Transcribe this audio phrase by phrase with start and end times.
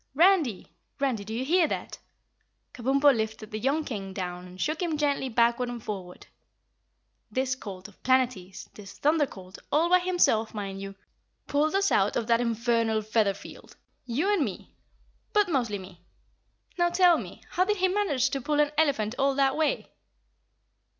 [0.15, 0.73] "Randy!
[0.99, 1.99] Randy, do you hear that?"
[2.73, 6.25] Kabumpo lifted the young King down and shook him gently backward and forward.
[7.29, 10.95] "This colt of Planetty's, this Thunder Colt, all by himself, mind you,
[11.45, 13.75] pulled us out of that infernal feather field!
[14.07, 14.73] You and me,
[15.33, 16.01] but mostly me.
[16.79, 19.91] Now tell me how did he manage to pull an elephant all that way?"